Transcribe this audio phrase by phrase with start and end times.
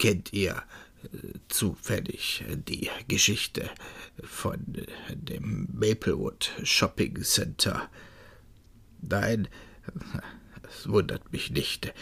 [0.00, 0.62] Kennt ihr
[1.04, 3.68] äh, zufällig die Geschichte
[4.24, 7.90] von äh, dem Maplewood Shopping Center?
[9.02, 9.46] Nein,
[10.66, 11.92] es wundert mich nicht.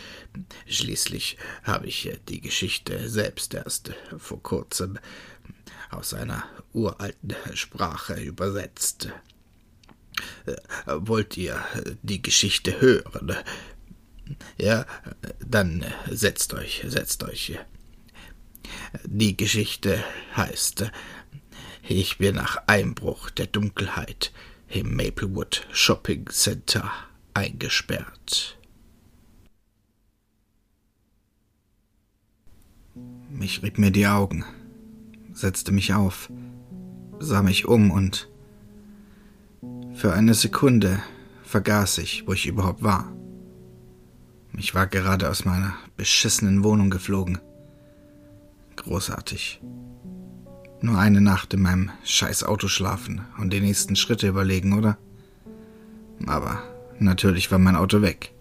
[0.68, 5.00] Schließlich habe ich die Geschichte selbst erst vor kurzem
[5.90, 9.08] aus einer uralten Sprache übersetzt.
[10.86, 11.60] Wollt ihr
[12.02, 13.34] die Geschichte hören?
[14.56, 14.86] Ja,
[15.40, 17.58] dann setzt euch, setzt euch.
[19.04, 20.02] Die Geschichte
[20.36, 20.90] heißt,
[21.86, 24.32] ich bin nach Einbruch der Dunkelheit
[24.68, 26.90] im Maplewood Shopping Center
[27.34, 28.58] eingesperrt.
[33.40, 34.44] Ich rieb mir die Augen,
[35.32, 36.30] setzte mich auf,
[37.18, 38.28] sah mich um und
[39.94, 41.02] für eine Sekunde
[41.44, 43.12] vergaß ich, wo ich überhaupt war.
[44.56, 47.38] Ich war gerade aus meiner beschissenen Wohnung geflogen.
[48.84, 49.60] Großartig.
[50.80, 54.96] Nur eine Nacht in meinem scheiß Auto schlafen und die nächsten Schritte überlegen, oder?
[56.26, 56.62] Aber
[57.00, 58.32] natürlich war mein Auto weg.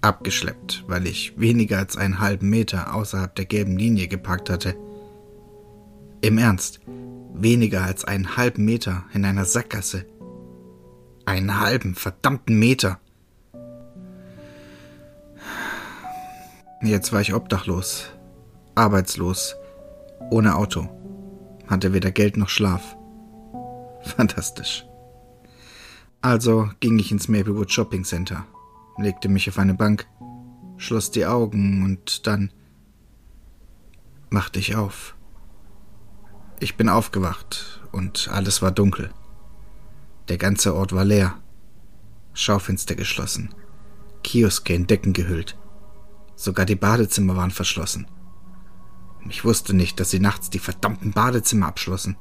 [0.00, 4.74] Abgeschleppt, weil ich weniger als einen halben Meter außerhalb der gelben Linie geparkt hatte.
[6.22, 6.80] Im Ernst,
[7.34, 10.06] weniger als einen halben Meter in einer Sackgasse.
[11.26, 13.00] Einen halben verdammten Meter.
[16.82, 18.15] Jetzt war ich obdachlos,
[18.76, 19.56] arbeitslos,
[20.30, 20.88] ohne Auto,
[21.66, 22.96] hatte weder Geld noch Schlaf.
[24.02, 24.86] Fantastisch.
[26.20, 28.44] Also ging ich ins Maplewood Shopping Center,
[28.98, 30.06] legte mich auf eine Bank,
[30.76, 32.52] schloss die Augen und dann
[34.30, 35.16] machte ich auf.
[36.60, 39.10] Ich bin aufgewacht und alles war dunkel.
[40.28, 41.34] Der ganze Ort war leer,
[42.34, 43.54] Schaufenster geschlossen,
[44.22, 45.56] Kioske in Decken gehüllt.
[46.34, 48.06] Sogar die Badezimmer waren verschlossen.
[49.28, 52.16] Ich wusste nicht, dass sie nachts die verdammten Badezimmer abschlossen.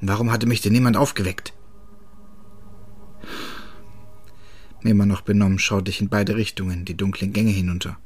[0.00, 1.52] Warum hatte mich denn niemand aufgeweckt?
[4.82, 7.98] Immer noch benommen schaute ich in beide Richtungen, die dunklen Gänge hinunter.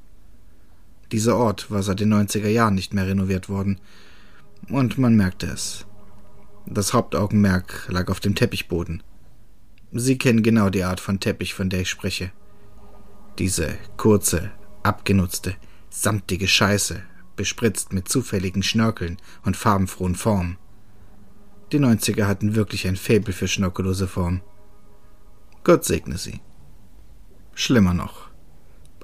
[1.12, 3.78] Dieser Ort war seit den 90er Jahren nicht mehr renoviert worden,
[4.69, 5.87] und man merkte es.
[6.66, 9.03] Das Hauptaugenmerk lag auf dem Teppichboden.
[9.93, 12.32] Sie kennen genau die Art von Teppich, von der ich spreche.
[13.38, 15.55] Diese kurze, abgenutzte,
[15.91, 17.03] samtige Scheiße,
[17.37, 20.59] bespritzt mit zufälligen Schnörkeln und farbenfrohen Formen.
[21.72, 24.43] Die Neunziger hatten wirklich ein Faible für schnörkellose Formen.
[25.65, 26.41] Gott segne sie.
[27.54, 28.31] Schlimmer noch.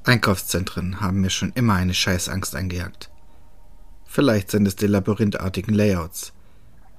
[0.05, 3.11] Einkaufszentren haben mir schon immer eine Scheißangst eingejagt.
[4.05, 6.33] Vielleicht sind es die labyrinthartigen Layouts.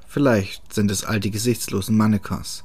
[0.07, 2.63] Vielleicht sind es all die gesichtslosen Mannequins.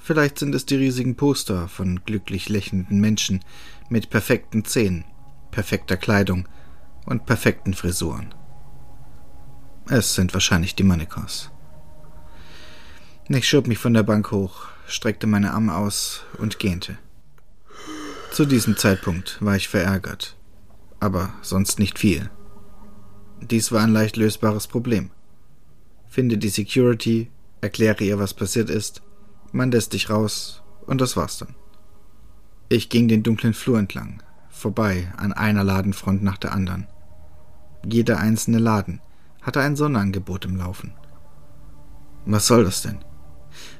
[0.00, 3.44] Vielleicht sind es die riesigen Poster von glücklich lächelnden Menschen
[3.88, 5.04] mit perfekten Zähnen
[5.54, 6.48] perfekter Kleidung
[7.06, 8.34] und perfekten Frisuren.
[9.88, 11.50] Es sind wahrscheinlich die Mannequins.
[13.28, 16.98] Ich schob mich von der Bank hoch, streckte meine Arme aus und gähnte.
[18.32, 20.36] Zu diesem Zeitpunkt war ich verärgert,
[21.00, 22.30] aber sonst nicht viel.
[23.40, 25.10] Dies war ein leicht lösbares Problem.
[26.08, 27.30] Finde die Security,
[27.60, 29.02] erkläre ihr, was passiert ist,
[29.52, 31.54] man lässt dich raus und das war's dann.
[32.68, 36.86] Ich ging den dunklen Flur entlang, vorbei an einer Ladenfront nach der anderen.
[37.86, 39.00] Jeder einzelne Laden
[39.42, 40.94] hatte ein Sonderangebot im Laufen.
[42.24, 43.04] Was soll das denn?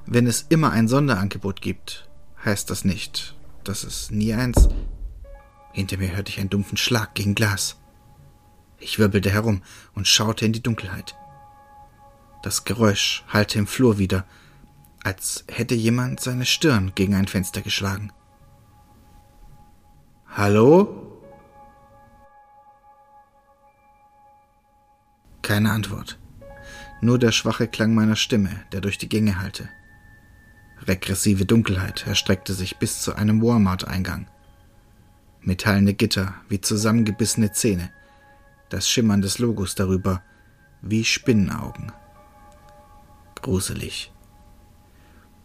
[0.07, 2.09] Wenn es immer ein Sonderangebot gibt,
[2.45, 3.35] heißt das nicht,
[3.65, 4.69] dass es nie eins.
[5.73, 7.77] Hinter mir hörte ich einen dumpfen Schlag gegen Glas.
[8.79, 9.63] Ich wirbelte herum
[9.95, 11.17] und schaute in die Dunkelheit.
[12.43, 14.27] Das Geräusch hallte im Flur wieder,
[15.03, 18.13] als hätte jemand seine Stirn gegen ein Fenster geschlagen.
[20.29, 21.04] Hallo?
[25.45, 26.19] Keine Antwort.
[27.03, 29.69] Nur der schwache Klang meiner Stimme, der durch die Gänge hallte.
[30.89, 34.27] Regressive Dunkelheit erstreckte sich bis zu einem Walmart-Eingang.
[35.43, 37.91] Metallene Gitter wie zusammengebissene Zähne,
[38.71, 40.23] das Schimmern des Logos darüber
[40.81, 41.93] wie Spinnenaugen.
[43.43, 44.13] Gruselig.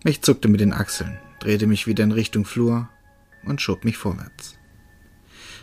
[0.05, 2.87] Ich zuckte mit den Achseln, drehte mich wieder in Richtung Flur
[3.43, 4.55] und schob mich vorwärts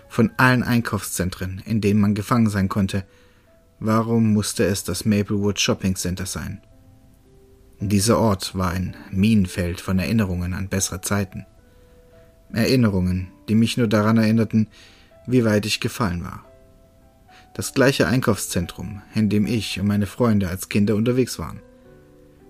[0.08, 3.04] von allen Einkaufszentren, in denen man gefangen sein konnte.
[3.78, 6.62] Warum musste es das Maplewood Shopping Center sein?
[7.78, 11.44] Dieser Ort war ein Minenfeld von Erinnerungen an bessere Zeiten.
[12.54, 14.68] Erinnerungen, die mich nur daran erinnerten,
[15.26, 16.46] wie weit ich gefallen war.
[17.52, 21.60] Das gleiche Einkaufszentrum, in dem ich und meine Freunde als Kinder unterwegs waren.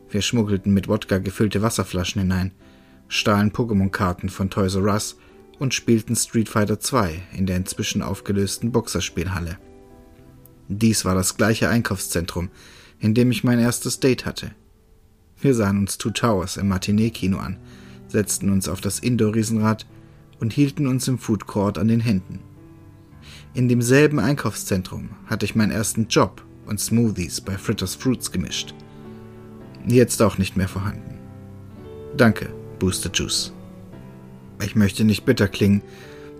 [0.08, 2.52] Wir schmuggelten mit Wodka gefüllte Wasserflaschen hinein,
[3.08, 5.16] stahlen Pokémon-Karten von Toys R Us
[5.58, 9.58] und spielten Street Fighter 2 in der inzwischen aufgelösten Boxerspielhalle.
[10.68, 12.50] Dies war das gleiche Einkaufszentrum,
[12.98, 14.52] in dem ich mein erstes Date hatte.
[15.40, 17.58] Wir sahen uns Two Towers im Matinee-Kino an,
[18.08, 19.86] setzten uns auf das Indoor-Riesenrad
[20.40, 22.40] und hielten uns im Food Court an den Händen.
[23.54, 28.74] In demselben Einkaufszentrum hatte ich meinen ersten Job und Smoothies bei Fritters Fruits gemischt.
[29.86, 31.18] Jetzt auch nicht mehr vorhanden.
[32.16, 33.52] Danke, Booster Juice.
[34.62, 35.82] Ich möchte nicht bitter klingen,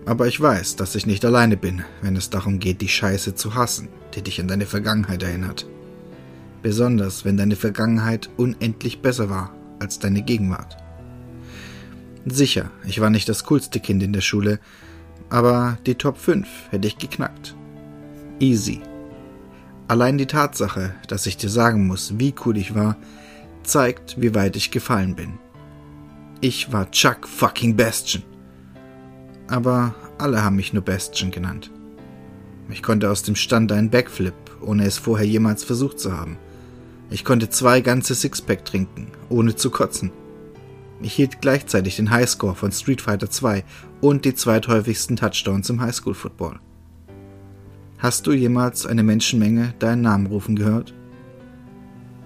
[0.06, 3.56] aber ich weiß, dass ich nicht alleine bin, wenn es darum geht, die Scheiße zu
[3.56, 5.66] hassen, die dich an deine Vergangenheit erinnert.
[6.62, 10.76] Besonders wenn deine Vergangenheit unendlich besser war als deine Gegenwart.
[12.24, 14.60] Sicher, ich war nicht das coolste Kind in der Schule,
[15.28, 17.56] aber die Top 5 hätte ich geknackt.
[18.38, 18.80] Easy.
[19.88, 22.96] Allein die Tatsache, dass ich dir sagen muss, wie cool ich war,
[23.64, 25.38] zeigt, wie weit ich gefallen bin.
[26.40, 28.22] Ich war Chuck fucking Bastion.
[29.48, 31.70] Aber alle haben mich nur Bastion genannt.
[32.68, 36.36] Ich konnte aus dem Stand einen Backflip, ohne es vorher jemals versucht zu haben.
[37.10, 40.10] Ich konnte zwei ganze Sixpack trinken, ohne zu kotzen.
[41.00, 43.64] Ich hielt gleichzeitig den Highscore von Street Fighter 2
[44.00, 46.58] und die zweithäufigsten Touchdowns im Highschool Football.
[47.98, 50.92] Hast du jemals eine Menschenmenge deinen Namen rufen gehört?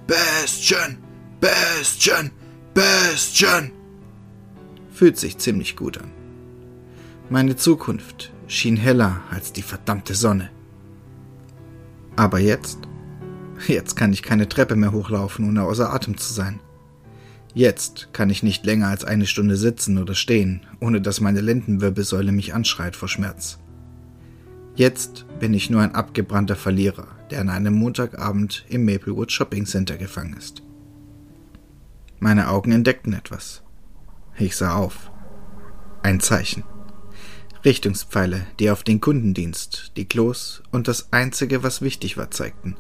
[0.07, 0.99] Bastion!
[1.41, 2.31] Bastion!
[2.75, 3.71] Bastion!
[4.93, 6.20] Fühlt sich ziemlich gut an.
[7.33, 10.51] Meine Zukunft schien heller als die verdammte Sonne.
[12.17, 12.81] Aber jetzt?
[13.69, 16.59] Jetzt kann ich keine Treppe mehr hochlaufen, ohne außer Atem zu sein.
[17.55, 22.33] Jetzt kann ich nicht länger als eine Stunde sitzen oder stehen, ohne dass meine Lendenwirbelsäule
[22.33, 23.61] mich anschreit vor Schmerz.
[24.75, 29.97] Jetzt bin ich nur ein abgebrannter Verlierer, der an einem Montagabend im Maplewood Shopping Center
[29.97, 30.65] gefangen ist.
[32.19, 33.63] Meine Augen entdeckten etwas.
[34.37, 35.13] Ich sah auf.
[36.03, 36.65] Ein Zeichen.
[37.65, 42.77] Richtungspfeile, die auf den Kundendienst, die Klos und das Einzige, was wichtig war, zeigten.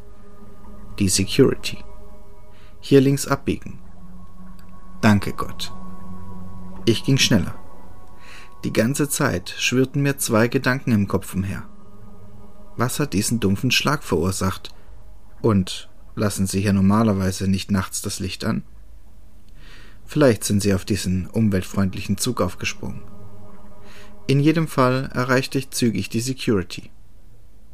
[0.99, 1.79] Die Security.
[2.81, 3.79] Hier links abbiegen,
[5.01, 5.73] Danke Gott.
[6.85, 7.55] Ich ging schneller.
[8.65, 11.67] Die ganze Zeit schwirrten mir zwei Gedanken im Kopf umher.
[12.77, 14.75] Was hat diesen dumpfen Schlag verursacht?
[15.41, 18.63] Und lassen Sie hier normalerweise nicht nachts das Licht an?
[20.05, 23.01] Vielleicht sind Sie auf diesen umweltfreundlichen Zug aufgesprungen.
[24.31, 26.93] In jedem Fall erreichte ich zügig die Security.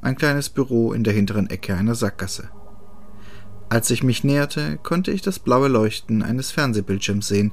[0.00, 2.48] Ein kleines Büro in der hinteren Ecke einer Sackgasse.
[3.68, 7.52] Als ich mich näherte, konnte ich das blaue Leuchten eines Fernsehbildschirms sehen,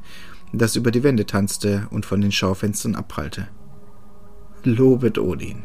[0.54, 3.50] das über die Wände tanzte und von den Schaufenstern abprallte.
[4.64, 5.64] Lobet Odin.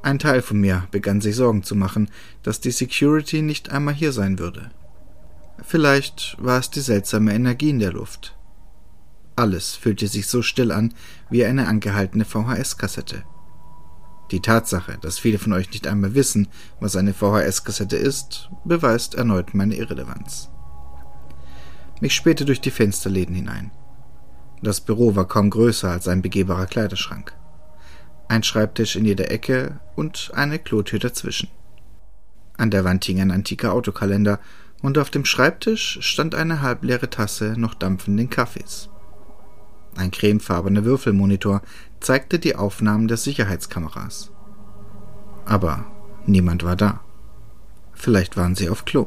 [0.00, 2.08] Ein Teil von mir begann sich Sorgen zu machen,
[2.42, 4.70] dass die Security nicht einmal hier sein würde.
[5.62, 8.33] Vielleicht war es die seltsame Energie in der Luft.
[9.36, 10.94] Alles fühlte sich so still an
[11.28, 13.24] wie eine angehaltene VHS-Kassette.
[14.30, 16.48] Die Tatsache, dass viele von euch nicht einmal wissen,
[16.80, 20.50] was eine VHS-Kassette ist, beweist erneut meine Irrelevanz.
[22.00, 23.70] Ich spähte durch die Fensterläden hinein.
[24.62, 27.34] Das Büro war kaum größer als ein begehbarer Kleiderschrank.
[28.28, 31.48] Ein Schreibtisch in jeder Ecke und eine Klotür dazwischen.
[32.56, 34.40] An der Wand hing ein antiker Autokalender
[34.80, 38.88] und auf dem Schreibtisch stand eine halbleere Tasse noch dampfenden Kaffees.
[39.96, 41.62] Ein cremefarbener Würfelmonitor
[42.00, 44.30] zeigte die Aufnahmen der Sicherheitskameras.
[45.44, 45.86] Aber
[46.26, 47.00] niemand war da.
[47.92, 49.06] Vielleicht waren sie auf Klo.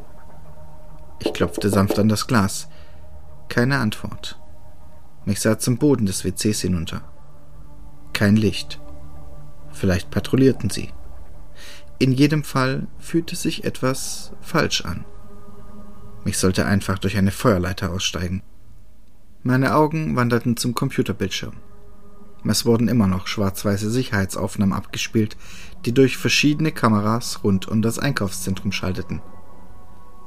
[1.20, 2.70] Ich klopfte sanft an das Glas.
[3.50, 4.40] Keine Antwort.
[5.26, 7.02] Ich sah zum Boden des WCs hinunter.
[8.14, 8.80] Kein Licht.
[9.72, 10.92] Vielleicht patrouillierten sie.
[12.00, 15.06] In jedem Fall fühlte sich etwas falsch an.
[16.26, 18.42] Ich sollte einfach durch eine Feuerleiter aussteigen.
[19.44, 21.54] Meine Augen wanderten zum Computerbildschirm.
[22.46, 25.38] Es wurden immer noch schwarz-weiße Sicherheitsaufnahmen abgespielt,
[25.86, 29.22] die durch verschiedene Kameras rund um das Einkaufszentrum schalteten.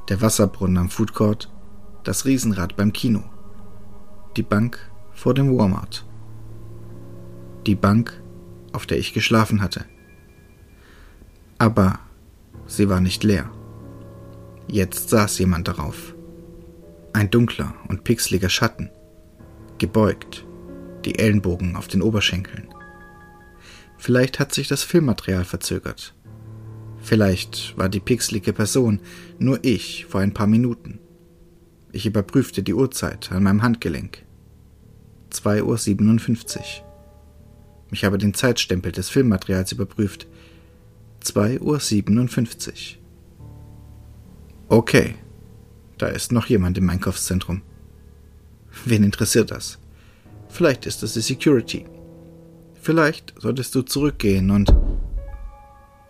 [0.08, 1.52] Der Wasserbrunnen am Food Court,
[2.04, 3.22] das Riesenrad beim Kino,
[4.36, 4.78] die Bank
[5.12, 6.06] vor dem Walmart,
[7.66, 8.22] die Bank,
[8.72, 9.84] auf der ich geschlafen hatte.
[11.58, 11.98] Aber
[12.66, 13.50] sie war nicht leer.
[14.66, 16.14] Jetzt saß jemand darauf.
[17.12, 18.90] Ein dunkler und pixeliger Schatten
[19.80, 20.46] gebeugt,
[21.04, 22.68] die Ellenbogen auf den Oberschenkeln.
[23.98, 26.14] Vielleicht hat sich das Filmmaterial verzögert.
[27.02, 29.00] Vielleicht war die pixelige Person
[29.38, 31.00] nur ich vor ein paar Minuten.
[31.92, 34.24] Ich überprüfte die Uhrzeit an meinem Handgelenk.
[35.32, 36.64] 2.57 Uhr.
[37.90, 40.28] Ich habe den Zeitstempel des Filmmaterials überprüft.
[41.24, 43.00] 2.57 Uhr.
[44.68, 45.16] Okay,
[45.98, 47.62] da ist noch jemand im Einkaufszentrum.
[48.84, 49.78] Wen interessiert das?
[50.48, 51.86] Vielleicht ist es die Security.
[52.80, 54.74] Vielleicht solltest du zurückgehen und.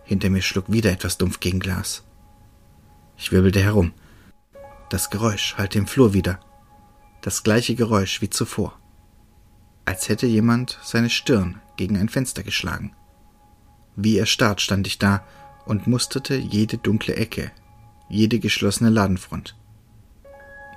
[0.04, 2.04] Hinter mir schlug wieder etwas dumpf gegen Glas.
[3.16, 3.92] Ich wirbelte herum.
[4.88, 6.40] Das Geräusch hallte im Flur wieder.
[7.22, 8.78] Das gleiche Geräusch wie zuvor.
[9.84, 12.94] Als hätte jemand seine Stirn gegen ein Fenster geschlagen.
[13.96, 15.24] Wie erstarrt stand ich da
[15.66, 17.52] und musterte jede dunkle Ecke,
[18.08, 19.56] jede geschlossene Ladenfront.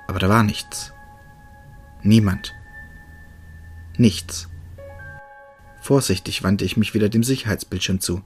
[0.06, 0.93] Aber da war nichts.
[2.04, 2.54] Niemand.
[3.96, 4.48] Nichts.
[5.80, 8.22] Vorsichtig wandte ich mich wieder dem Sicherheitsbildschirm zu.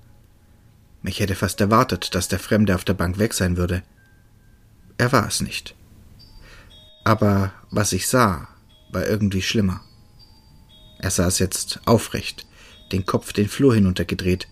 [1.05, 3.85] Ich hätte fast erwartet, dass der Fremde auf der Bank weg sein würde.
[4.99, 5.77] Er war es nicht.
[7.05, 8.49] Aber was ich sah,
[8.91, 9.81] war irgendwie schlimmer.
[10.99, 12.47] Er saß jetzt aufrecht,
[12.91, 14.49] den Kopf den Flur hinuntergedreht,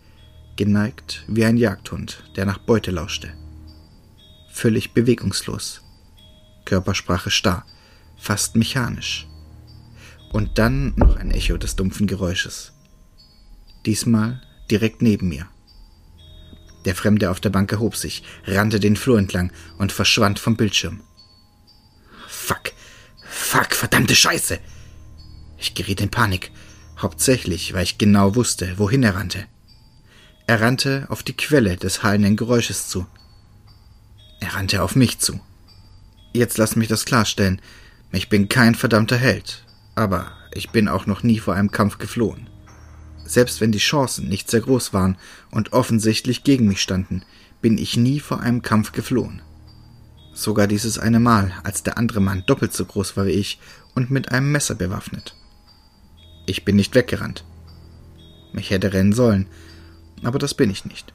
[0.54, 3.34] geneigt wie ein Jagdhund, der nach Beute lauschte.
[4.52, 5.82] Völlig bewegungslos.
[6.64, 7.66] Körpersprache starr,
[8.26, 9.28] fast mechanisch.
[10.32, 12.72] Und dann noch ein Echo des dumpfen Geräusches.
[13.86, 15.46] Diesmal direkt neben mir.
[16.84, 21.02] Der Fremde auf der Bank erhob sich, rannte den Flur entlang und verschwand vom Bildschirm.
[22.26, 22.72] Fuck,
[23.24, 24.58] fuck, verdammte Scheiße!
[25.58, 26.50] Ich geriet in Panik,
[26.98, 29.46] hauptsächlich, weil ich genau wusste, wohin er rannte.
[30.48, 33.06] Er rannte auf die Quelle des hallenden Geräusches zu.
[34.40, 35.40] Er rannte auf mich zu.
[36.32, 37.62] Jetzt lass mich das klarstellen.
[38.12, 42.48] Ich bin kein verdammter Held, aber ich bin auch noch nie vor einem Kampf geflohen.
[43.24, 45.16] Selbst wenn die Chancen nicht sehr groß waren
[45.50, 47.24] und offensichtlich gegen mich standen,
[47.60, 49.42] bin ich nie vor einem Kampf geflohen.
[50.32, 53.58] Sogar dieses eine Mal, als der andere Mann doppelt so groß war wie ich
[53.94, 55.34] und mit einem Messer bewaffnet.
[56.46, 57.44] Ich bin nicht weggerannt.
[58.52, 59.46] Ich hätte rennen sollen,
[60.22, 61.12] aber das bin ich nicht.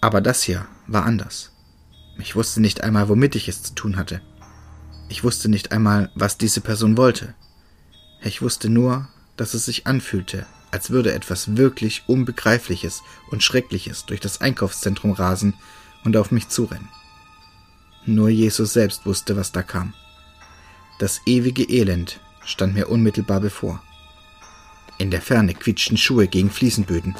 [0.00, 1.52] Aber das hier war anders.
[2.18, 4.20] Ich wusste nicht einmal, womit ich es zu tun hatte.
[5.10, 7.34] Ich wusste nicht einmal, was diese Person wollte.
[8.22, 14.20] Ich wusste nur, dass es sich anfühlte, als würde etwas wirklich Unbegreifliches und Schreckliches durch
[14.20, 15.54] das Einkaufszentrum rasen
[16.04, 16.88] und auf mich zurennen.
[18.06, 19.94] Nur Jesus selbst wusste, was da kam.
[21.00, 23.82] Das ewige Elend stand mir unmittelbar bevor.
[24.96, 27.16] In der Ferne quietschten Schuhe gegen Fliesenböden.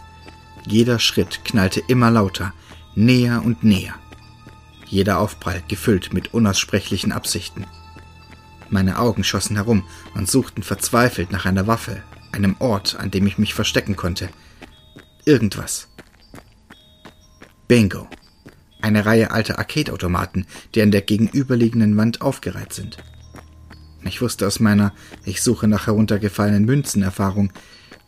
[0.64, 2.52] Jeder Schritt knallte immer lauter,
[2.94, 3.94] näher und näher.
[4.86, 7.66] Jeder Aufprall gefüllt mit unaussprechlichen Absichten.
[8.70, 9.84] Meine Augen schossen herum
[10.14, 14.28] und suchten verzweifelt nach einer Waffe, einem Ort, an dem ich mich verstecken konnte.
[15.24, 15.88] Irgendwas.
[17.66, 18.08] Bingo.
[18.80, 22.96] Eine Reihe alter Arcade-Automaten, die an der gegenüberliegenden Wand aufgereiht sind.
[24.04, 27.52] Ich wusste aus meiner Ich suche nach heruntergefallenen Münzen Erfahrung,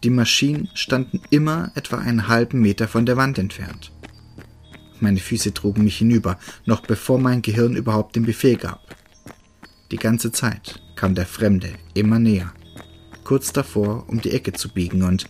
[0.04, 3.92] die Maschinen standen immer etwa einen halben Meter von der Wand entfernt.
[5.00, 8.80] Meine Füße trugen mich hinüber, noch bevor mein Gehirn überhaupt den Befehl gab.
[9.92, 12.52] Die ganze Zeit kam der Fremde immer näher
[13.24, 15.26] kurz davor, um die Ecke zu biegen und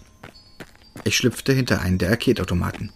[1.05, 2.91] ich schlüpfte hinter einen der Arcade-Automaten.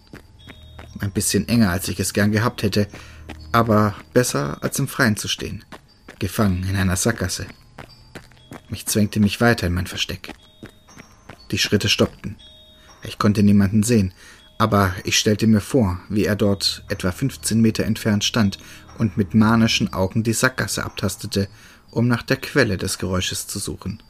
[0.99, 2.87] Ein bisschen enger, als ich es gern gehabt hätte,
[3.51, 5.63] aber besser als im Freien zu stehen,
[6.19, 7.45] gefangen in einer Sackgasse.
[8.69, 10.33] Ich zwängte mich weiter in mein Versteck.
[11.51, 12.37] Die Schritte stoppten.
[13.03, 14.13] Ich konnte niemanden sehen,
[14.57, 18.57] aber ich stellte mir vor, wie er dort etwa 15 Meter entfernt stand
[18.97, 21.47] und mit manischen Augen die Sackgasse abtastete,
[21.91, 24.01] um nach der Quelle des Geräusches zu suchen.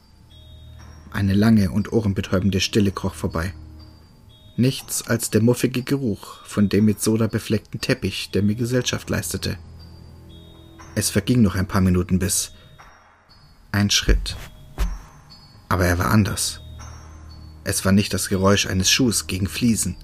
[1.10, 3.52] Eine lange und ohrenbetäubende Stille kroch vorbei.
[4.56, 9.56] Nichts als der muffige Geruch von dem mit Soda befleckten Teppich, der mir Gesellschaft leistete.
[10.94, 12.52] Es verging noch ein paar Minuten bis
[13.70, 14.36] ein Schritt.
[15.68, 16.60] Aber er war anders.
[17.64, 19.96] Es war nicht das Geräusch eines Schuhs gegen Fliesen.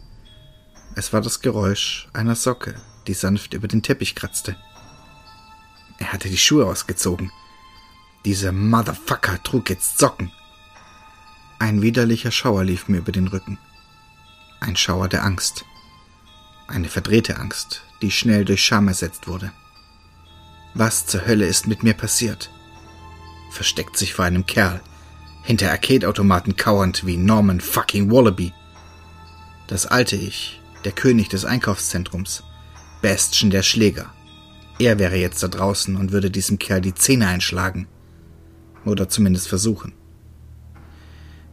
[0.96, 4.56] Es war das Geräusch einer Socke, die sanft über den Teppich kratzte.
[5.98, 7.32] Er hatte die Schuhe ausgezogen.
[8.24, 10.30] Dieser Motherfucker trug jetzt Socken.
[11.58, 13.58] Ein widerlicher Schauer lief mir über den Rücken.
[14.60, 15.64] Ein Schauer der Angst.
[16.68, 19.52] Eine verdrehte Angst, die schnell durch Scham ersetzt wurde.
[20.74, 22.50] Was zur Hölle ist mit mir passiert?
[23.50, 24.80] Versteckt sich vor einem Kerl,
[25.42, 28.52] hinter Arcade-Automaten kauernd wie Norman fucking Wallaby.
[29.66, 32.44] Das alte Ich, der König des Einkaufszentrums,
[33.02, 34.12] Bastion der Schläger.
[34.78, 37.86] Er wäre jetzt da draußen und würde diesem Kerl die Zähne einschlagen.
[38.84, 39.92] Oder zumindest versuchen.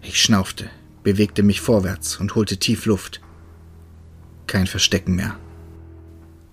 [0.01, 0.69] Ich schnaufte,
[1.03, 3.21] bewegte mich vorwärts und holte tief Luft.
[4.47, 5.37] Kein Verstecken mehr.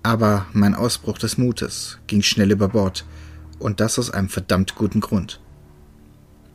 [0.02, 3.04] Aber mein Ausbruch des Mutes ging schnell über Bord,
[3.58, 5.40] und das aus einem verdammt guten Grund.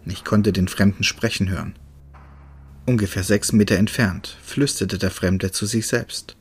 [0.05, 1.75] Ich konnte den Fremden sprechen hören.
[2.85, 6.35] Ungefähr sechs Meter entfernt flüsterte der Fremde zu sich selbst.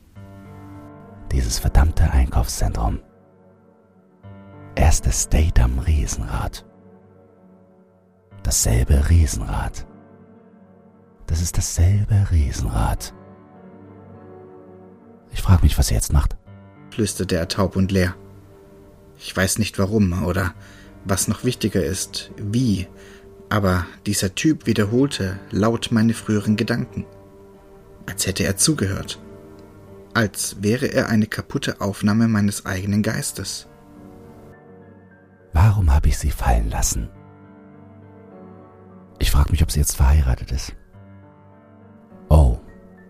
[1.31, 2.99] Dieses verdammte Einkaufszentrum.
[4.75, 6.65] Erste State am Riesenrad.
[8.43, 9.87] Dasselbe Riesenrad
[11.27, 13.13] Das ist dasselbe Riesenrad.
[15.31, 16.35] Ich frage mich, was er jetzt macht.
[16.91, 18.15] flüsterte er taub und leer.
[19.17, 20.53] Ich weiß nicht warum oder
[21.05, 22.87] was noch wichtiger ist, wie,
[23.53, 27.05] aber dieser Typ wiederholte laut meine früheren Gedanken,
[28.07, 29.21] als hätte er zugehört,
[30.15, 33.67] als wäre er eine kaputte Aufnahme meines eigenen Geistes.
[35.51, 37.11] Warum habe ich sie fallen lassen?
[39.19, 40.75] Ich frage mich, ob sie jetzt verheiratet ist.
[42.29, 42.59] Oh,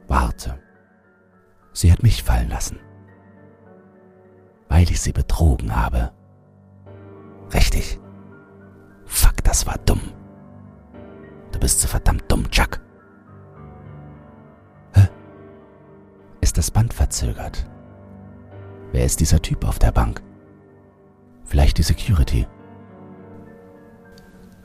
[0.10, 0.60] warte.
[1.72, 2.80] Sie hat mich fallen lassen.
[4.68, 6.12] Weil ich sie betrogen habe.
[7.54, 7.98] Richtig.
[9.06, 10.13] Fuck, das war dumm.
[11.54, 12.82] Du bist so verdammt dumm, Chuck.
[14.94, 15.08] Hä?
[16.42, 17.66] Ist das Band verzögert?
[18.92, 20.22] Wer ist dieser Typ auf der Bank?
[21.46, 22.48] Vielleicht die Security.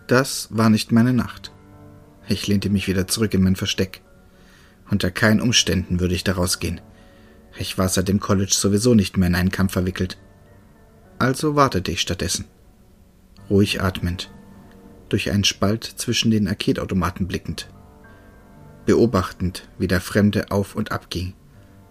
[0.09, 1.53] Das war nicht meine Nacht.
[2.27, 4.03] Ich lehnte mich wieder zurück in mein Versteck.
[4.91, 6.81] Unter keinen Umständen würde ich da rausgehen.
[7.59, 10.19] Ich war seit dem College sowieso nicht mehr in einen Kampf verwickelt.
[11.19, 12.47] Also wartete ich stattdessen.
[13.51, 14.31] Ruhig atmend.
[15.09, 17.69] Durch einen Spalt zwischen den Arcade-Automaten blickend.
[18.85, 21.35] Beobachtend, wie der Fremde auf und ab ging,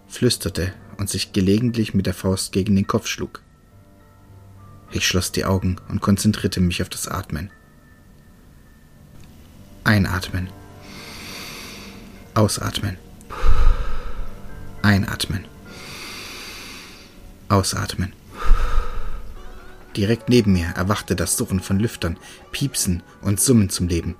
[0.06, 3.42] flüsterte und sich gelegentlich mit der Faust gegen den Kopf schlug.
[4.90, 7.50] Ich schloss die Augen und konzentrierte mich auf das Atmen.
[9.84, 10.48] Einatmen.
[12.34, 12.96] Ausatmen.
[14.82, 15.44] Einatmen.
[17.48, 18.12] Ausatmen.
[19.98, 22.20] Direkt neben mir erwachte das Surren von Lüftern,
[22.52, 24.14] Piepsen und Summen zum Leben.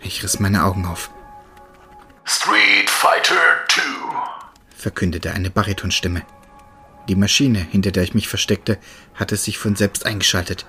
[0.00, 1.10] Ich riss meine Augen auf,
[2.24, 3.36] Street Fighter
[3.68, 3.80] 2.
[4.76, 6.22] verkündete eine Baritonstimme.
[7.08, 8.78] Die Maschine, hinter der ich mich versteckte,
[9.14, 10.66] hatte sich von selbst eingeschaltet.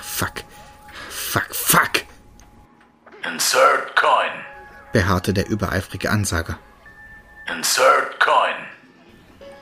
[0.00, 0.42] Fuck.
[1.10, 1.90] Fuck, fuck,
[3.22, 4.32] Insert coin.
[4.94, 6.58] beharrte der übereifrige Ansager.
[7.54, 8.54] Insert coin.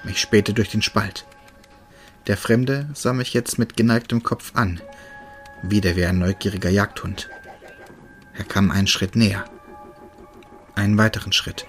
[0.04, 1.26] Ich spähte durch den Spalt.
[2.26, 4.80] Der Fremde sah mich jetzt mit geneigtem Kopf an,
[5.62, 7.30] wieder wie ein neugieriger Jagdhund.
[8.34, 9.44] Er kam einen Schritt näher.
[10.74, 11.66] Einen weiteren Schritt.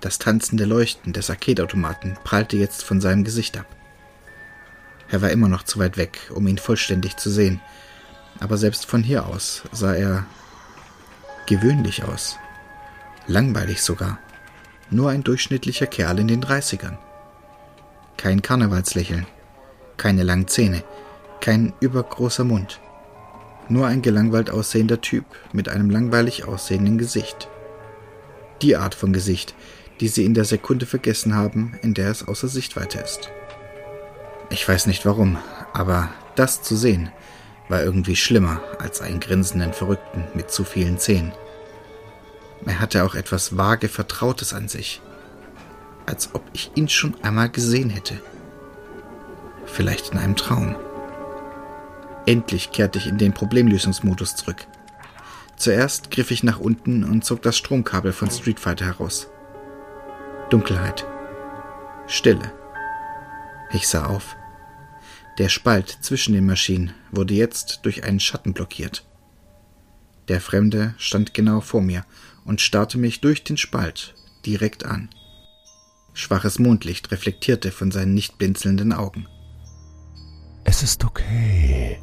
[0.00, 3.66] Das tanzende Leuchten des Arcade-Automaten prallte jetzt von seinem Gesicht ab.
[5.08, 7.60] Er war immer noch zu weit weg, um ihn vollständig zu sehen,
[8.40, 10.26] aber selbst von hier aus sah er
[11.46, 12.38] gewöhnlich aus.
[13.26, 14.18] Langweilig sogar.
[14.90, 16.98] Nur ein durchschnittlicher Kerl in den Dreißigern.
[18.16, 19.26] Kein Karnevalslächeln,
[20.02, 20.82] keine langen Zähne,
[21.40, 22.80] kein übergroßer Mund.
[23.68, 27.48] Nur ein gelangweilt aussehender Typ mit einem langweilig aussehenden Gesicht.
[28.62, 29.54] Die Art von Gesicht,
[30.00, 33.30] die sie in der Sekunde vergessen haben, in der es außer Sichtweite ist.
[34.50, 35.38] Ich weiß nicht warum,
[35.72, 37.12] aber das zu sehen
[37.68, 41.30] war irgendwie schlimmer als einen grinsenden Verrückten mit zu vielen Zähnen.
[42.66, 45.00] Er hatte auch etwas vage Vertrautes an sich,
[46.06, 48.20] als ob ich ihn schon einmal gesehen hätte.
[49.72, 50.76] Vielleicht in einem Traum.
[52.26, 54.66] Endlich kehrte ich in den Problemlösungsmodus zurück.
[55.56, 59.28] Zuerst griff ich nach unten und zog das Stromkabel von Street Fighter heraus.
[60.50, 61.06] Dunkelheit.
[62.06, 62.52] Stille.
[63.72, 64.36] Ich sah auf.
[65.38, 69.06] Der Spalt zwischen den Maschinen wurde jetzt durch einen Schatten blockiert.
[70.28, 72.04] Der Fremde stand genau vor mir
[72.44, 75.08] und starrte mich durch den Spalt direkt an.
[76.12, 79.26] Schwaches Mondlicht reflektierte von seinen nicht blinzelnden Augen.
[80.74, 82.00] Es ist okay.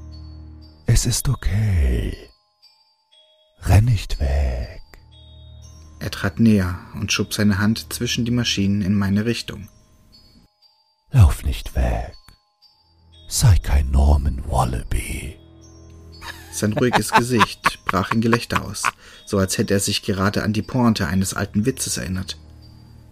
[0.86, 2.16] Es ist okay.
[3.64, 4.84] Renn nicht weg.
[6.00, 9.70] Er trat näher und schob seine Hand zwischen die Maschinen in meine Richtung.
[11.10, 12.14] Lauf nicht weg.
[13.28, 15.40] Sei kein Norman Wallaby.
[16.52, 18.84] Sein ruhiges Gesicht brach in Gelächter aus,
[19.26, 22.38] so als hätte er sich gerade an die Pointe eines alten Witzes erinnert.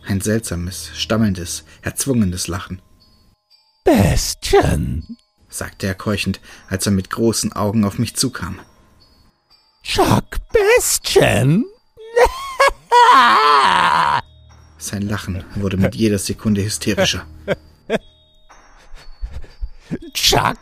[0.05, 2.79] Ein seltsames, stammelndes, erzwungenes Lachen,
[3.83, 5.17] Bestien.
[5.49, 8.59] Sagte er keuchend, als er mit großen Augen auf mich zukam.
[9.83, 11.65] Chuck Bestien.
[14.77, 17.25] Sein Lachen wurde mit jeder Sekunde hysterischer.
[20.13, 20.57] Chuck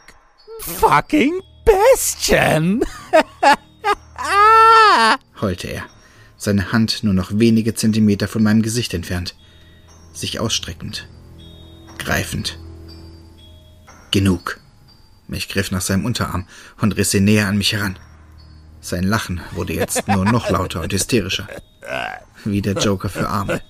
[0.61, 2.83] fucking Bestien.
[5.41, 5.85] heulte er,
[6.37, 9.35] seine Hand nur noch wenige Zentimeter von meinem Gesicht entfernt,
[10.13, 11.07] sich ausstreckend,
[11.97, 12.59] greifend.
[14.11, 14.59] Genug.
[15.29, 16.47] Ich griff nach seinem Unterarm
[16.79, 17.97] und riss ihn näher an mich heran.
[18.81, 21.47] Sein Lachen wurde jetzt nur noch lauter und hysterischer.
[22.43, 23.61] Wie der Joker für Arme.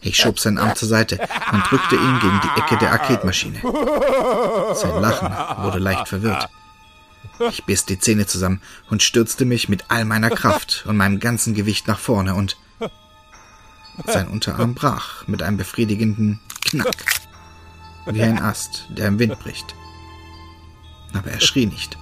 [0.00, 1.18] Ich schob seinen Arm zur Seite
[1.52, 3.60] und drückte ihn gegen die Ecke der Arcade-Maschine.
[4.74, 6.48] Sein Lachen wurde leicht verwirrt.
[7.48, 11.54] Ich biss die Zähne zusammen und stürzte mich mit all meiner Kraft und meinem ganzen
[11.54, 12.56] Gewicht nach vorne und
[14.06, 16.94] sein Unterarm brach mit einem befriedigenden Knack,
[18.06, 19.74] wie ein Ast, der im Wind bricht.
[21.12, 21.96] Aber er schrie nicht.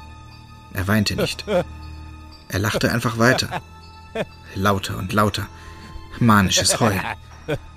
[0.74, 1.44] Er weinte nicht.
[2.48, 3.62] Er lachte einfach weiter.
[4.54, 5.48] Lauter und lauter.
[6.18, 7.02] Manisches Heulen.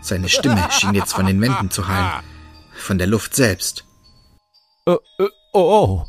[0.01, 2.23] Seine Stimme schien jetzt von den Wänden zu hallen.
[2.73, 3.85] Von der Luft selbst.
[4.85, 4.99] Oh.
[5.53, 6.05] oh.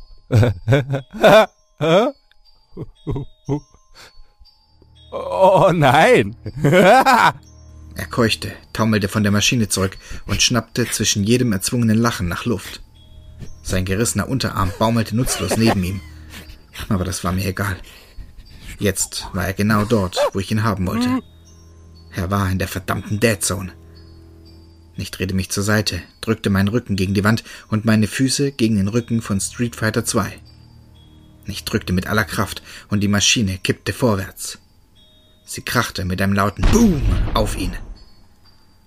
[5.13, 6.37] oh nein.
[7.95, 12.81] Er keuchte, taumelte von der Maschine zurück und schnappte zwischen jedem erzwungenen Lachen nach Luft.
[13.63, 16.01] Sein gerissener Unterarm baumelte nutzlos neben ihm.
[16.89, 17.77] Aber das war mir egal.
[18.79, 21.21] Jetzt war er genau dort, wo ich ihn haben wollte.
[22.15, 23.73] Er war in der verdammten Dead Zone.
[24.97, 28.77] Ich drehte mich zur Seite, drückte meinen Rücken gegen die Wand und meine Füße gegen
[28.77, 30.33] den Rücken von Street Fighter 2.
[31.47, 34.59] Ich drückte mit aller Kraft und die Maschine kippte vorwärts.
[35.45, 37.03] Sie krachte mit einem lauten Boom
[37.35, 37.73] auf ihn.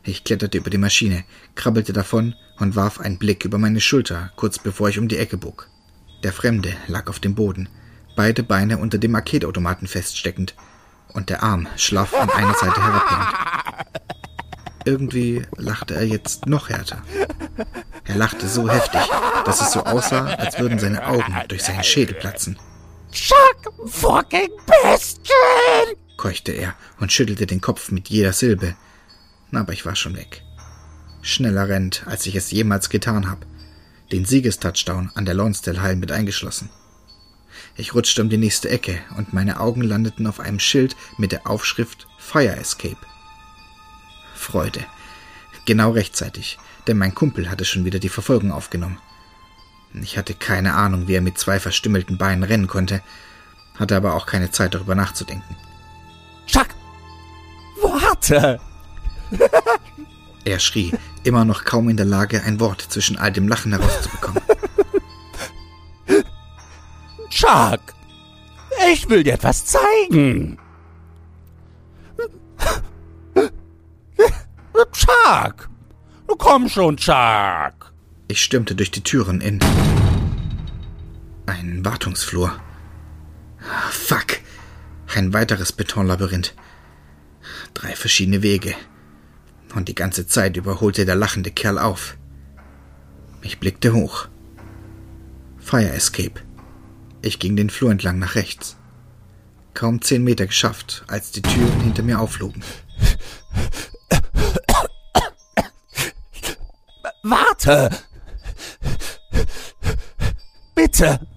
[0.03, 1.23] Ich kletterte über die Maschine,
[1.55, 5.37] krabbelte davon und warf einen Blick über meine Schulter, kurz bevor ich um die Ecke
[5.37, 5.69] bog.
[6.23, 7.69] Der Fremde lag auf dem Boden,
[8.15, 10.55] beide Beine unter dem Arcade-Automaten feststeckend
[11.13, 13.27] und der Arm schlaff an einer Seite herabhängend.
[14.85, 17.01] Irgendwie lachte er jetzt noch härter.
[18.03, 19.01] Er lachte so heftig,
[19.43, 22.59] dass es so aussah, als würden seine Augen durch seinen Schädel platzen.
[23.11, 25.97] Chuck fucking Bestien!
[26.17, 28.75] keuchte er und schüttelte den Kopf mit jeder Silbe.
[29.51, 30.44] Aber ich war schon weg.
[31.25, 33.47] Schneller rennt, als ich es jemals getan habe.
[34.11, 36.69] Den Siegestouchdown an der Lonsdale Hall mit eingeschlossen.
[37.75, 41.47] Ich rutschte um die nächste Ecke und meine Augen landeten auf einem Schild mit der
[41.47, 42.97] Aufschrift Fire Escape.
[44.35, 44.85] Freude.
[45.65, 48.99] Genau rechtzeitig, denn mein Kumpel hatte schon wieder die Verfolgung aufgenommen.
[50.03, 53.01] Ich hatte keine Ahnung, wie er mit zwei verstümmelten Beinen rennen konnte,
[53.79, 55.55] hatte aber auch keine Zeit darüber nachzudenken.
[56.45, 56.67] Chuck!
[57.81, 58.59] Warte!
[60.45, 60.93] er schrie,
[61.25, 64.41] immer noch kaum in der Lage, ein Wort zwischen all dem Lachen herauszubekommen.
[67.29, 67.81] Chuck!
[68.91, 70.59] Ich will dir etwas zeigen!
[74.91, 75.69] Chuck!
[76.37, 77.93] Komm schon, Chuck!
[78.27, 79.59] Ich stürmte durch die Türen in
[81.45, 82.55] einen Wartungsflur.
[83.89, 84.39] Fuck!
[85.13, 86.53] Ein weiteres Betonlabyrinth.
[87.73, 88.75] Drei verschiedene Wege.
[89.75, 92.17] Und die ganze Zeit überholte der lachende Kerl auf.
[93.41, 94.29] Ich blickte hoch.
[95.59, 96.41] Fire Escape.
[97.21, 98.77] Ich ging den Flur entlang nach rechts.
[99.73, 102.63] Kaum zehn Meter geschafft, als die Türen hinter mir auflogen.
[107.23, 107.89] Warte!
[110.73, 111.27] Bitte!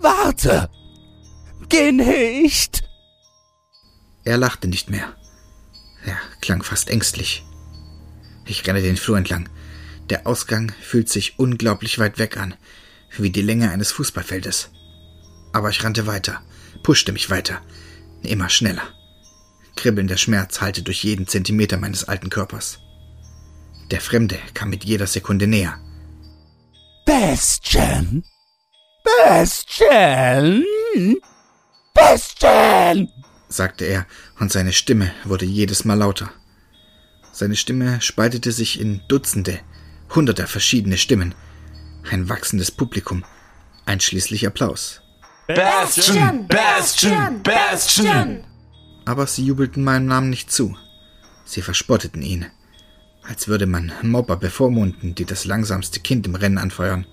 [0.00, 0.70] Warte!
[1.68, 2.88] Geh nicht!
[4.24, 5.14] Er lachte nicht mehr.
[6.06, 7.44] Er klang fast ängstlich.
[8.44, 9.48] Ich renne den Flur entlang.
[10.08, 12.54] Der Ausgang fühlt sich unglaublich weit weg an,
[13.16, 14.70] wie die Länge eines Fußballfeldes.
[15.52, 16.42] Aber ich rannte weiter,
[16.82, 17.60] pushte mich weiter,
[18.22, 18.82] immer schneller.
[19.76, 22.80] Kribbelnder Schmerz hallte durch jeden Zentimeter meines alten Körpers.
[23.90, 25.78] Der Fremde kam mit jeder Sekunde näher.
[27.06, 28.24] Bestien!
[29.04, 30.64] Bestien!
[31.94, 33.08] Bestien!
[33.48, 34.06] sagte er,
[34.38, 36.32] und seine Stimme wurde jedes Mal lauter.
[37.32, 39.60] Seine Stimme spaltete sich in Dutzende,
[40.14, 41.34] hunderte verschiedene Stimmen,
[42.10, 43.24] ein wachsendes Publikum,
[43.86, 45.02] einschließlich Applaus.
[45.46, 46.46] Bastion!
[46.46, 47.42] Bastion!
[47.42, 48.44] Bastion!
[49.04, 50.76] Aber sie jubelten meinem Namen nicht zu.
[51.44, 52.46] Sie verspotteten ihn
[53.22, 57.06] als würde man Mobber bevormunden, die das langsamste Kind im Rennen anfeuern.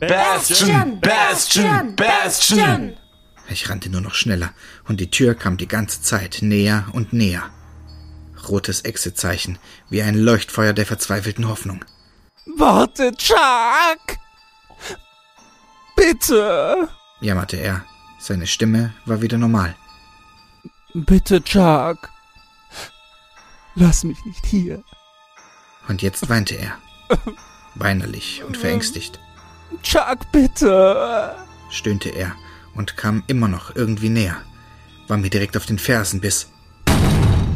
[0.00, 1.00] Bastion!
[1.00, 1.94] Bastion!
[1.96, 2.96] Bastion!
[3.50, 4.54] Ich rannte nur noch schneller,
[4.88, 7.42] und die Tür kam die ganze Zeit näher und näher.
[8.48, 9.58] Rotes Exit-Zeichen,
[9.90, 11.84] wie ein Leuchtfeuer der verzweifelten Hoffnung.
[12.56, 14.18] Warte, Chuck!
[15.96, 16.88] Bitte!
[17.20, 17.84] jammerte er.
[18.18, 19.74] Seine Stimme war wieder normal.
[20.94, 22.08] Bitte, Chuck!
[23.74, 24.82] Lass mich nicht hier.
[25.88, 26.78] Und jetzt weinte er.
[27.74, 29.18] Weinerlich und verängstigt.
[29.82, 31.34] Chuck, bitte!
[31.70, 32.34] stöhnte er
[32.74, 34.36] und kam immer noch irgendwie näher.
[35.08, 36.48] War mir direkt auf den Fersen bis.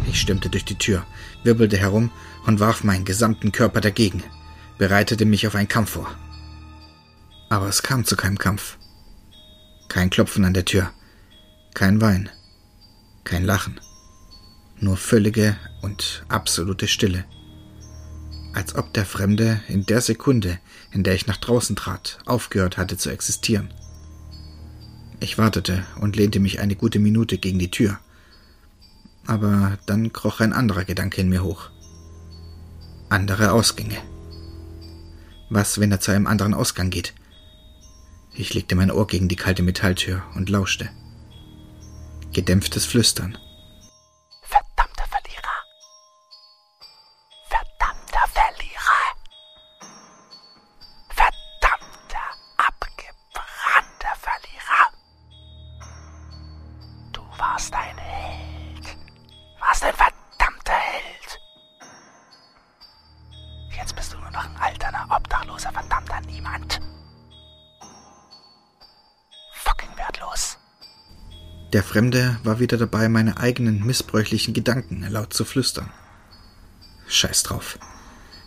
[0.09, 1.05] Ich stürmte durch die Tür,
[1.45, 2.11] wirbelte herum
[2.47, 4.23] und warf meinen gesamten Körper dagegen,
[4.79, 6.09] bereitete mich auf einen Kampf vor.
[7.51, 8.79] Aber es kam zu keinem Kampf.
[9.89, 10.91] Kein Klopfen an der Tür,
[11.75, 12.29] kein Wein,
[13.25, 13.81] kein Lachen,
[14.81, 17.25] nur völlige und absolute Stille
[18.59, 20.59] als ob der Fremde in der Sekunde,
[20.91, 23.73] in der ich nach draußen trat, aufgehört hatte zu existieren.
[25.21, 28.01] Ich wartete und lehnte mich eine gute Minute gegen die Tür.
[29.29, 31.69] Aber dann kroch ein anderer Gedanke in mir hoch.
[33.11, 33.99] Andere Ausgänge.
[35.51, 37.13] Was, wenn er zu einem anderen Ausgang geht?
[38.33, 40.89] Ich legte mein Ohr gegen die kalte Metalltür und lauschte.
[42.33, 43.37] Gedämpftes Flüstern.
[71.99, 75.91] Fremde war wieder dabei, meine eigenen missbräuchlichen Gedanken laut zu flüstern.
[77.09, 77.77] Scheiß drauf.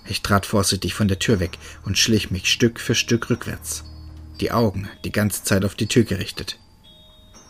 [0.05, 3.83] Ich trat vorsichtig von der Tür weg und schlich mich Stück für Stück rückwärts,
[4.39, 6.59] die Augen die ganze Zeit auf die Tür gerichtet.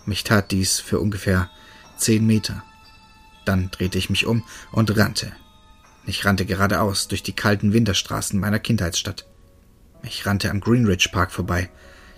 [0.08, 1.52] Mich tat dies für ungefähr
[1.98, 2.64] zehn Meter.
[3.46, 5.32] Dann drehte ich mich um und rannte.
[6.08, 9.28] Ich rannte geradeaus durch die kalten Winterstraßen meiner Kindheitsstadt.
[10.02, 11.70] Ich rannte am Greenridge Park vorbei,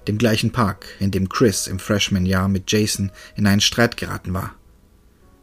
[0.07, 4.55] dem gleichen Park, in dem Chris im Freshman-Jahr mit Jason in einen Streit geraten war.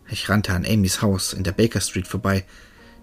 [0.09, 2.45] Ich rannte an Amys Haus in der Baker Street vorbei,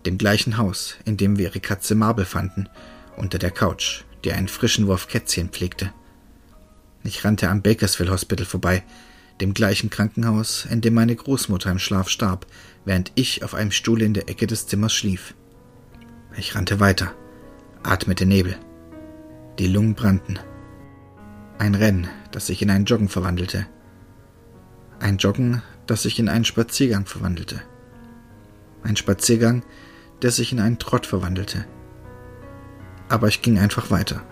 [0.06, 2.70] dem gleichen Haus, in dem wir ihre Katze Marble fanden,
[3.16, 5.94] unter der Couch, die einen frischen Wurf Kätzchen pflegte.
[7.04, 8.84] Ich rannte am Bakersville Hospital vorbei,
[9.40, 12.46] dem gleichen Krankenhaus, in dem meine Großmutter im Schlaf starb,
[12.86, 15.34] während ich auf einem Stuhl in der Ecke des Zimmers schlief.
[16.38, 17.14] Ich rannte weiter,
[17.84, 18.58] atmete Nebel.
[19.60, 20.40] Die Lungen brannten.
[21.60, 23.66] Ein Rennen, das sich in ein Joggen verwandelte.
[25.00, 27.62] Ein Joggen, das sich in einen Spaziergang verwandelte.
[28.84, 29.64] Ein Spaziergang,
[30.22, 31.66] der sich in einen Trott verwandelte.
[33.10, 34.24] Aber ich ging einfach weiter.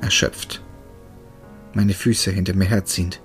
[0.00, 0.62] Erschöpft.
[1.74, 3.20] Meine Füße hinter mir herziehend,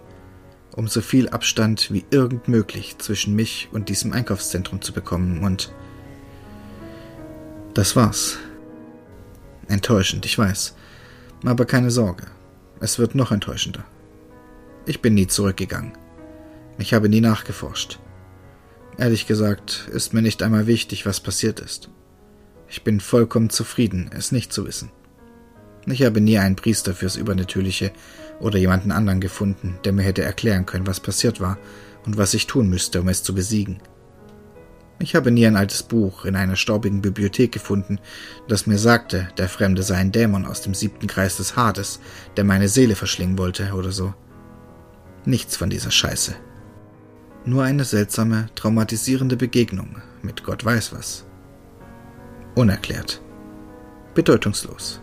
[0.75, 5.71] um so viel Abstand wie irgend möglich zwischen mich und diesem Einkaufszentrum zu bekommen und
[7.73, 8.37] das war's.
[9.67, 10.75] Enttäuschend, ich weiß.
[11.45, 12.25] Aber keine Sorge.
[12.83, 13.85] Es wird noch enttäuschender.
[14.85, 15.93] Ich bin nie zurückgegangen.
[16.77, 17.97] Ich habe nie nachgeforscht.
[18.97, 21.89] Ehrlich gesagt ist mir nicht einmal wichtig, was passiert ist.
[22.67, 24.91] Ich bin vollkommen zufrieden, es nicht zu wissen.
[25.85, 27.93] Ich habe nie einen Priester fürs Übernatürliche
[28.41, 31.57] oder jemanden anderen gefunden, der mir hätte erklären können, was passiert war
[32.05, 33.79] und was ich tun müsste, um es zu besiegen.
[34.99, 37.99] Ich habe nie ein altes Buch in einer staubigen Bibliothek gefunden,
[38.47, 41.99] das mir sagte, der Fremde sei ein Dämon aus dem siebten Kreis des Hades,
[42.37, 44.13] der meine Seele verschlingen wollte oder so.
[45.25, 46.35] Nichts von dieser Scheiße.
[47.45, 51.25] Nur eine seltsame, traumatisierende Begegnung mit Gott weiß was.
[52.55, 53.21] Unerklärt.
[54.13, 55.01] Bedeutungslos.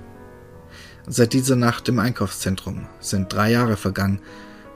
[1.06, 4.20] Seit dieser Nacht im Einkaufszentrum sind drei Jahre vergangen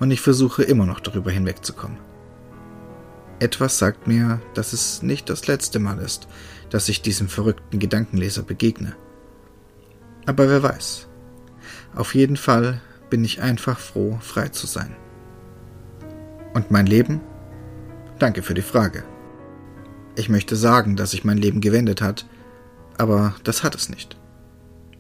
[0.01, 1.99] und ich versuche immer noch darüber hinwegzukommen.
[3.41, 6.29] Etwas sagt mir, dass es nicht das letzte Mal ist,
[6.71, 8.95] dass ich diesem verrückten Gedankenleser begegne.
[10.27, 11.09] Aber wer weiß.
[11.95, 14.97] Auf jeden Fall bin ich einfach froh, frei zu sein.
[16.55, 17.21] Und mein Leben?
[18.19, 19.05] Danke für die Frage.
[20.17, 22.27] Ich möchte sagen, dass sich mein Leben gewendet hat,
[22.97, 24.17] aber das hat es nicht.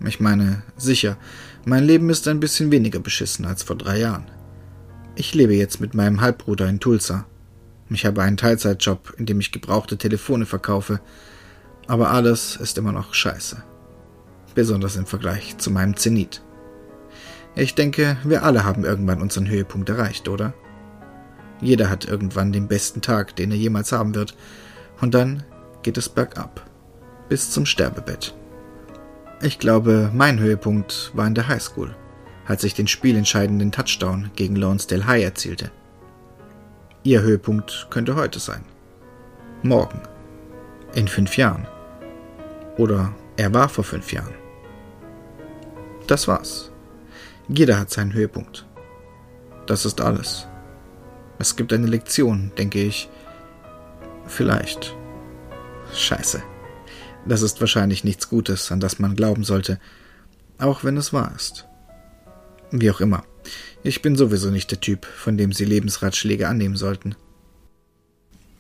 [0.05, 1.17] Ich meine, sicher,
[1.65, 4.27] mein Leben ist ein bisschen weniger beschissen als vor drei Jahren.
[5.15, 7.27] Ich lebe jetzt mit meinem Halbbruder in Tulsa
[7.91, 11.01] ich habe einen Teilzeitjob, in dem ich gebrauchte Telefone verkaufe,
[11.87, 13.63] aber alles ist immer noch scheiße.
[14.55, 16.43] Besonders im Vergleich zu meinem Zenit.
[17.57, 20.55] Ich denke, wir alle haben irgendwann unseren Höhepunkt erreicht, oder?
[21.61, 24.37] Jeder hat irgendwann den besten Tag, den er jemals haben wird,
[25.01, 25.45] und dann
[25.83, 26.69] geht es bergab.
[27.29, 28.35] Bis zum Sterbebett.
[29.43, 31.95] Ich glaube, mein Höhepunkt war in der Highschool,
[32.47, 35.71] als ich den spielentscheidenden Touchdown gegen Lonsdale High erzielte.
[37.07, 38.65] Ihr Höhepunkt könnte heute sein.
[39.63, 40.01] Morgen.
[40.95, 41.67] In fünf Jahren.
[42.79, 44.33] Oder er war vor fünf Jahren.
[46.07, 46.73] Das war's.
[47.47, 48.67] Jeder hat seinen Höhepunkt.
[49.67, 50.47] Das ist alles.
[51.39, 53.11] Es gibt eine Lektion, denke ich.
[54.25, 54.97] Vielleicht.
[55.93, 56.43] Scheiße.
[57.27, 59.79] Das ist wahrscheinlich nichts Gutes, an das man glauben sollte,
[60.59, 61.69] auch wenn es wahr ist.
[62.71, 63.25] Wie auch immer.
[63.83, 67.15] Ich bin sowieso nicht der Typ, von dem Sie Lebensratschläge annehmen sollten.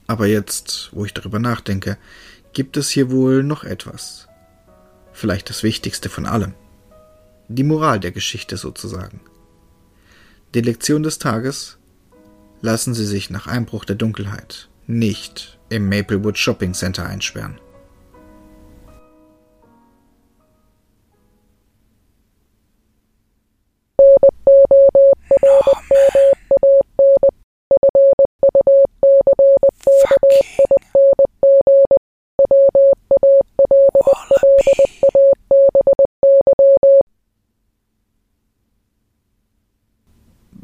[0.06, 1.96] Aber jetzt, wo ich darüber nachdenke,
[2.52, 4.28] gibt es hier wohl noch etwas.
[5.12, 6.54] Vielleicht das Wichtigste von allem.
[7.48, 9.20] Die Moral der Geschichte sozusagen.
[10.54, 11.78] Die Lektion des Tages
[12.60, 17.58] lassen Sie sich nach Einbruch der Dunkelheit nicht im Maplewood Shopping Center einsperren.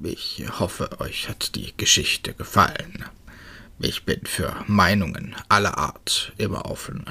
[0.03, 3.05] Ich hoffe, euch hat die Geschichte gefallen.
[3.79, 7.05] Ich bin für Meinungen aller Art immer offen.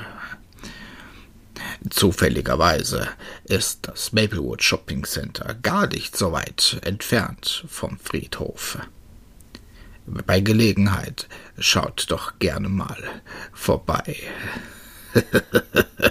[1.88, 3.08] Zufälligerweise
[3.44, 8.80] ist das Maplewood Shopping Center gar nicht so weit entfernt vom Friedhof.
[10.08, 11.28] Bei Gelegenheit
[11.60, 13.22] schaut doch gerne mal
[13.54, 14.16] vorbei.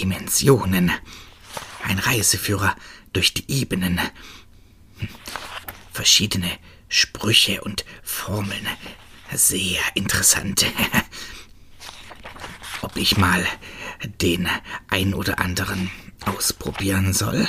[0.00, 0.90] Dimensionen.
[1.84, 2.74] Ein Reiseführer
[3.12, 4.00] durch die Ebenen.
[5.92, 6.50] Verschiedene
[6.88, 8.66] Sprüche und Formeln.
[9.32, 10.64] Sehr interessant.
[12.82, 13.46] Ob ich mal
[14.22, 14.48] den
[14.88, 15.90] ein oder anderen
[16.24, 17.46] ausprobieren soll?